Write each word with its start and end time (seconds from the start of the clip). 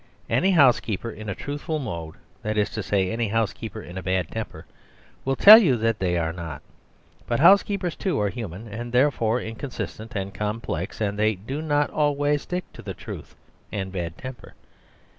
Any 0.31 0.49
housekeeper 0.49 1.11
in 1.11 1.29
a 1.29 1.35
truthful 1.35 1.77
mood, 1.77 2.15
that 2.41 2.57
is 2.57 2.71
to 2.71 2.81
say, 2.81 3.11
any 3.11 3.27
housekeeper 3.27 3.83
in 3.83 3.99
a 3.99 4.01
bad 4.01 4.31
temper, 4.31 4.65
will 5.23 5.35
tell 5.35 5.59
you 5.59 5.77
that 5.77 5.99
they 5.99 6.17
are 6.17 6.33
not. 6.33 6.63
But 7.27 7.39
housekeepers, 7.39 7.95
too, 7.95 8.19
are 8.19 8.29
human, 8.29 8.67
and 8.67 8.91
therefore 8.93 9.39
inconsistent 9.41 10.15
and 10.15 10.33
complex; 10.33 11.01
and 11.01 11.19
they 11.19 11.35
do 11.35 11.61
not 11.61 11.91
always 11.91 12.41
stick 12.41 12.63
to 12.73 12.93
truth 12.95 13.35
and 13.71 13.91
bad 13.91 14.17
temper. 14.17 14.55